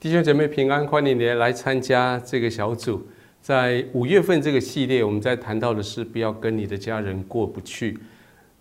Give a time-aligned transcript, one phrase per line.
[0.00, 3.06] 弟兄姐妹平安，欢迎你来参加这个小组。
[3.42, 7.98] 在五月份这个系列，我们在谈到的是不要跟你的家人过不去。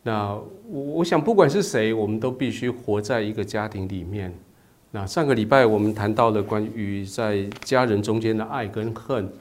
[0.03, 0.33] 那
[0.69, 4.33] 我我想，不管是谁，我们都必须活在一个家庭里面。
[4.91, 9.31] 那上个礼拜我们谈到了关于在家人中间的爱跟恨。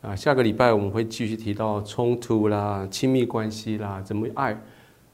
[0.00, 4.58] 啊，下个礼拜我们会继续提到冲突啦、亲密关系啦，怎么爱。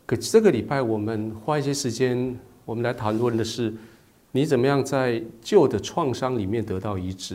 [0.06, 3.74] 可这个礼拜我们花一些时间，我们来谈论的是。
[4.38, 7.34] 你怎么样在旧的创伤里面得到医治？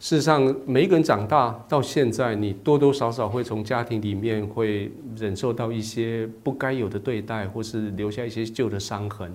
[0.00, 9.30] 事实上，每一个人长大到现在，你多多少少会从家庭里面会忍受到一些不该有的对待，或是留下一些旧的伤痕。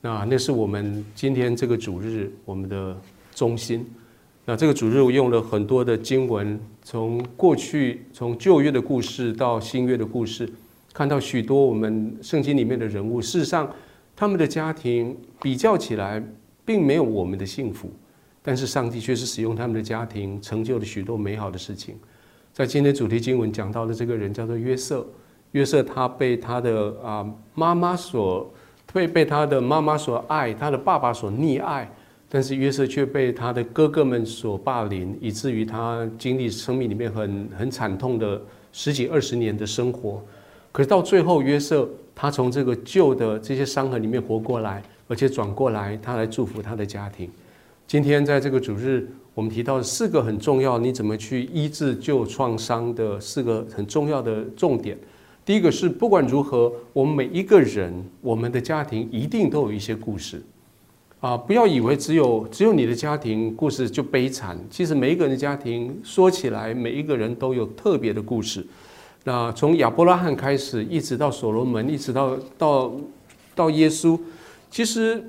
[0.00, 2.96] 那那是我们今天这个主日我们的
[3.32, 3.86] 中心。
[4.44, 10.50] 那这个主日我用了很多的经文，从过去从旧约的故事到新约的故事，
[10.92, 13.22] 看到许多我们圣经里面的人物。
[13.22, 13.70] 事实上。
[14.18, 16.20] 他们的家庭比较起来，
[16.64, 17.88] 并没有我们的幸福，
[18.42, 21.94] 但是上帝却是使用他们的家庭，成就了许多美好的事情。
[22.52, 25.06] 在今天主题经文讲到的这个人叫做约瑟，
[25.52, 28.52] 约瑟他被他的啊妈妈所
[28.92, 31.88] 被被他的妈妈所爱，他的爸爸所溺爱，
[32.28, 40.20] 但是约瑟却被他的哥哥们所霸凌，以至于他经历生命里面很很惨痛的十几二十年的生活。
[40.72, 41.88] 可是到最后，约瑟。
[42.20, 47.30] 他从这个旧的这些伤痕里面活过来，而且转过来，他来祝福他的家庭。
[47.86, 54.98] 今天在这个主日，我们提到四个很重要，你怎么去医治旧创伤的四个很重要的重点。
[55.46, 60.42] 第一个是，不管如何，我们每一个人，我们的家庭一定都有一些故事
[61.20, 61.36] 啊！
[61.36, 68.66] 不要以为只有只有你的家庭故事就悲惨，其实每一个人的家庭说起来，每一个人都有特别的故事。
[69.28, 72.90] 那从亚伯拉罕开始，一直到所罗门，一直到到
[73.54, 74.18] 到耶稣，
[74.70, 75.22] 其实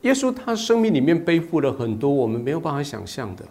[0.00, 3.44] 耶稣他生命里面背负了很多我们没有办法想象的。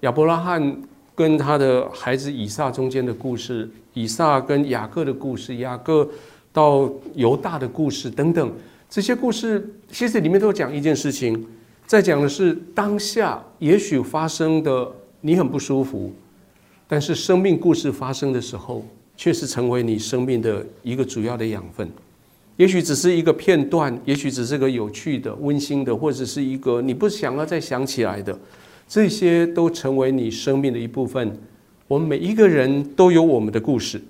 [0.00, 0.80] 亚伯拉罕
[1.14, 6.08] 跟他的孩子以撒中间的故事，以撒跟雅各的故事，雅各
[6.50, 8.50] 到犹大的故事等等，
[8.88, 11.46] 这些故事其实里面都讲一件事情，
[11.86, 16.14] 在讲的是当下也许发生的你很不舒服，
[16.86, 18.82] 但是生命故事发生的时候。
[19.18, 21.90] 确实成为你生命的一个主要的养分，
[22.56, 28.38] 也许只是一个片段，也许只是个有趣的、温馨的，或者是一个你不想要再想起来的，
[28.86, 31.36] 这些都成为你生命的一部分。
[31.88, 34.00] 我们每一个人都有我们的故事。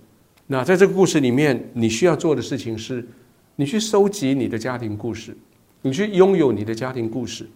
[0.47, 3.03] 那在这个故事里面，你需要做的事情是，
[3.57, 5.35] 你去收集你的家庭故事，
[5.81, 7.49] 你去拥有你的家庭故事，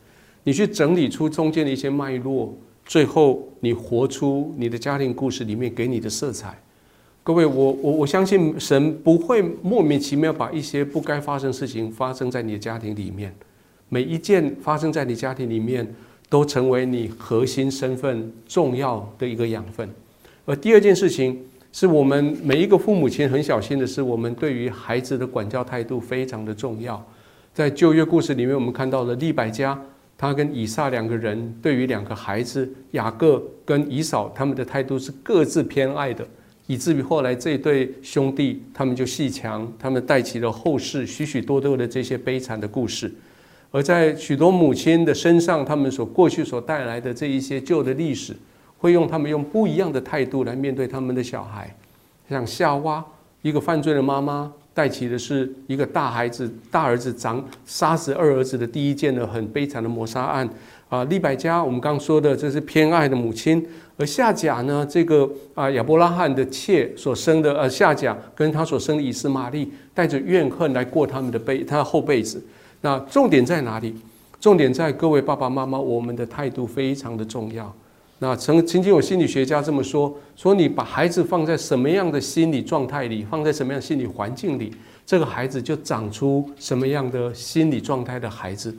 [0.44, 6.58] 你去整理出中间的一些脉络，最后你活出你的家庭故事里面给你的色彩。
[7.24, 13.32] 各位，我我我相信神不会莫名其妙把一些不该发生事情发生在你的家庭里面，
[13.88, 15.86] 每一件发生在你家庭里面
[16.28, 19.88] 都成为你核心身份重要的一个养分。
[20.46, 21.40] 而第二件事情
[21.70, 27.00] 是我们每一个父母亲很小心的是，我们对于孩子的管教态度非常的重要。
[27.54, 29.80] 在旧约故事里面，我们看到了利百加，
[30.18, 36.26] 他跟以撒两个人对于两个孩子雅各跟以扫，他们的态度是各自偏爱的。
[36.66, 43.12] 以至于后来这对兄弟，他们就戏强，他们带起了后世许许多多的这些悲惨的故事。
[43.70, 48.36] 而在许多母亲的身上，他们所过去所带来的这一些旧的历史，
[48.78, 51.74] 会用他们用不一样的态度来面对他们的小孩。
[52.28, 53.04] 像夏娃，
[53.40, 60.48] 一个犯罪的妈妈，带起的是一个大孩子、大儿子长杀死二儿子的第一件的很悲惨的谋杀案。
[60.88, 63.66] 啊，利百加，我们刚说的这是偏爱的母亲。
[63.96, 64.86] 而夏甲呢？
[64.86, 72.42] 这个啊，亚伯拉罕的妾所生的，呃，夏甲跟他所生的以斯玛利，带着怨恨来过他们的辈，他的后辈子。
[72.82, 73.94] 那重点在哪里？
[74.38, 77.74] 重点在各位爸爸妈妈，我们的态度非常的重要。
[78.22, 84.72] 那曾曾经有心理学家这么说：说你把孩子放在什么样的心理状态里，放在什么样的心理环境里，
[85.04, 88.72] 这个孩子就长出什么样的心理状态的孩子。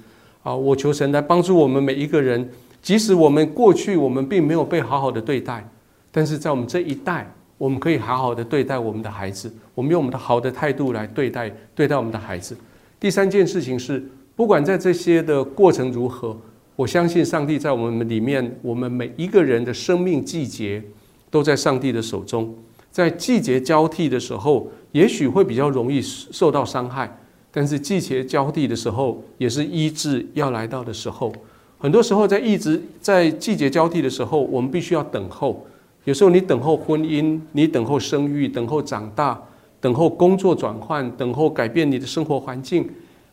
[0.44, 2.50] 啊，我求神来帮助我们每一个人。
[2.82, 5.70] 即使我们过去我们并没有被好好的对待，
[6.10, 9.54] 但是在我们这一代，我们可以好好的对待我们的孩子。
[9.76, 12.56] 我们用我们的好的态度来对待对待我们的孩子。
[12.98, 14.02] 第三件事情是，
[14.38, 16.38] 不管在这些的过程如何，
[16.76, 20.84] 我相信上帝在我们里面，我们每一个人的生命季节
[21.30, 22.54] 都在上帝的手中。
[22.92, 27.20] 在季节交替的时候，也许会比较容易受到伤害，
[27.52, 31.32] 但是季节交替的时候，也是医治要来到的时候。
[31.78, 35.66] 很多时候，在一直在季节交替的时候，我们必须要等候。
[36.06, 39.40] 有时候，你等候婚姻，你等候生育，等候长大，
[39.80, 42.90] 等候工作转换，等候改变你的生活环境。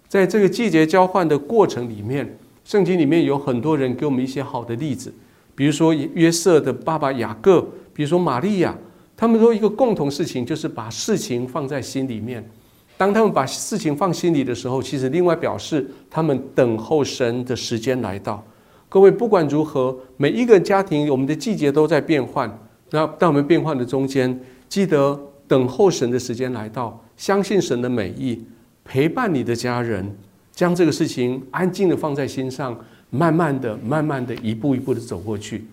[0.08, 2.38] 在这个季节交换的过程里面，
[2.70, 5.12] 圣经里面有很多人给我们一些好的例子，
[5.56, 7.60] 比如说约瑟的爸爸雅各，
[7.92, 8.72] 比如说玛利亚，
[9.16, 12.48] 他们都一个共同事情，就是把事情放在心里面。
[12.96, 18.40] 当他们把事情放心里的时候，其实另外表示他们等候神的时间来到。
[18.88, 22.48] 各位，不管如何，每一个家庭，我们的季节都在变换。
[22.90, 28.44] 那在我们变换的中间，记得等候神的时间来到，相信神的美意，
[28.84, 30.16] 陪伴你的家人，
[30.60, 32.78] 将这个事情安静的放在心上，
[33.08, 35.64] 慢慢的、慢慢的、一步一步的走过去。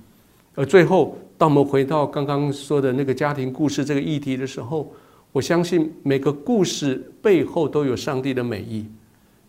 [0.55, 4.89] 而最后，当我们回到刚刚说的那个家庭故事这个议题的时候，
[5.33, 8.85] 我相信每个故事背后都有上帝的美意。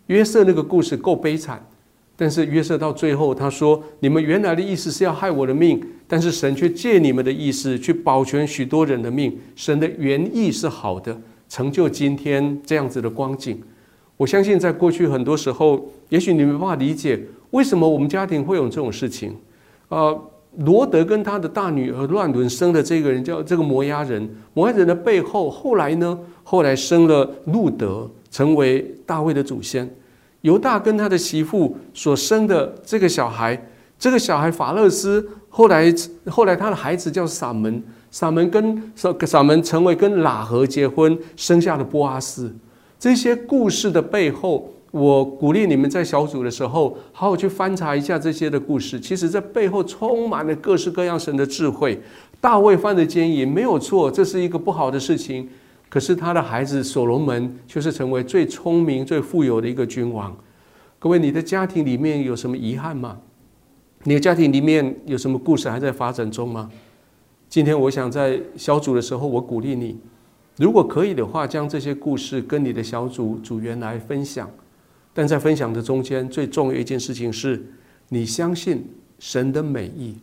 [0.07, 1.65] 约瑟那个故事够悲惨，
[2.17, 9.39] 但是约瑟到最后他说：“你们原来的意思是要害我的命，但是神却借你们的意思去保全许多人的命。
[9.55, 13.57] 神的原意是好的，成就今天这样子的光景。”
[14.19, 17.17] 我相信在过去很多时候，也许你没办法理解
[17.51, 19.33] 为什么我们家庭会有这种事情，
[19.87, 20.21] 呃。
[20.57, 26.19] 罗德跟他的大女儿乱伦生的这个人叫这个摩押人，摩押人的背后后来呢？
[26.43, 29.87] 后来生了路德，成为大卫的祖先。
[30.41, 33.63] 犹大跟他的媳妇所生的这个小孩，
[33.99, 35.93] 这个小孩法勒斯，后来
[36.25, 42.51] 后来他的孩子叫撒门，撒门跟撒撒门成为跟喇合结婚，生下了波阿斯。
[42.99, 44.69] 这些故事的背后。
[44.91, 48.99] 我鼓励你们在小组的时候，好好去翻查一下这些的故事。
[48.99, 52.01] 其实这背后充满了各式各样神的智慧。
[52.41, 55.47] 大卫犯的奸淫没有错，这是一个不好的事情。
[55.89, 60.35] 可是他的孩子所罗门却是成为最聪明、最富有的一个君王。
[60.97, 63.19] 各位，你的家庭里面有什么遗憾吗？
[64.05, 66.67] 你的家庭里面有什么故事还在发展中吗？
[67.47, 69.99] 今天我想在小组的时候，我鼓励你，
[70.59, 74.51] 如果可以的话，将这些故事跟你的小组组员来分享。
[75.13, 77.65] 但在分享的中间，最重要一件事情是，
[78.09, 78.85] 你相信
[79.19, 80.17] 神的美意，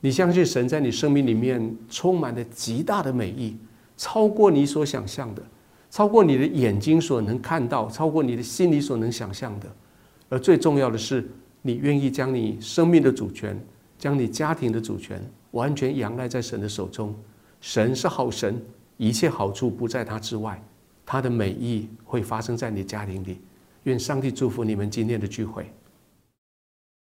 [0.00, 3.56] 你相信神在你生命里面充满了极大的美意，
[3.96, 5.42] 超过你所想象的，
[5.88, 9.68] 超过你的眼睛所能看到，超过你的心里所能想象的。
[10.28, 11.24] 而最重要的是，
[11.62, 13.56] 你愿意将你生命的主权，
[13.96, 17.14] 将你家庭的主权，完全仰赖在神的手中。
[17.60, 18.60] 神是好神，
[18.96, 20.62] 一切好处不在他之外，
[21.04, 23.40] 他的美意会发生在你家庭里。
[23.84, 25.70] 愿上帝祝福你们今天的聚会。